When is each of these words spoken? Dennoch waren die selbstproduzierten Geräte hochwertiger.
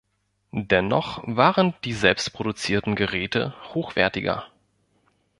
Dennoch 0.55 1.21
waren 1.27 1.75
die 1.83 1.93
selbstproduzierten 1.93 2.95
Geräte 2.95 3.53
hochwertiger. 3.75 4.47